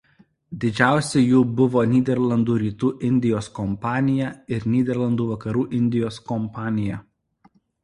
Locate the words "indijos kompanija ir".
3.11-4.67